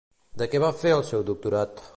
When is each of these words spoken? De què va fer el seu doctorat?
De 0.41 0.47
què 0.53 0.61
va 0.63 0.71
fer 0.79 0.95
el 0.97 1.07
seu 1.11 1.29
doctorat? 1.31 1.89